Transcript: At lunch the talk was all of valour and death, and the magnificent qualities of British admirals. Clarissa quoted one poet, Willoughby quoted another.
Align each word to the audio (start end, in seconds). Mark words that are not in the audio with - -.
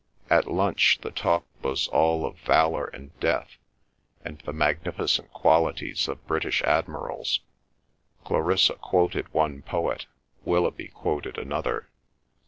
At 0.31 0.49
lunch 0.49 0.97
the 1.03 1.11
talk 1.11 1.45
was 1.61 1.87
all 1.89 2.25
of 2.25 2.35
valour 2.39 2.85
and 2.87 3.11
death, 3.19 3.57
and 4.25 4.39
the 4.39 4.51
magnificent 4.51 5.31
qualities 5.31 6.07
of 6.07 6.25
British 6.25 6.63
admirals. 6.63 7.41
Clarissa 8.23 8.73
quoted 8.77 9.31
one 9.31 9.61
poet, 9.61 10.07
Willoughby 10.43 10.87
quoted 10.87 11.37
another. 11.37 11.87